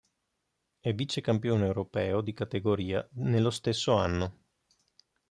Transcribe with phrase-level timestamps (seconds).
[0.79, 4.45] È vicecampione europeo di categoria nello stesso anno.